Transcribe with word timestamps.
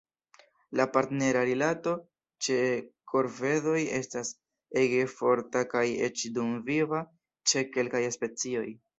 La 0.79 0.85
partnera 0.93 1.41
rilato 1.47 1.91
ĉe 2.45 2.55
korvedoj 3.11 3.81
estas 3.97 4.31
ege 4.83 5.03
forta 5.11 5.63
kaj 5.75 5.83
eĉ 6.07 6.23
dumviva 6.39 7.03
ĉe 7.53 7.63
kelkaj 7.77 8.03
specioj. 8.17 8.67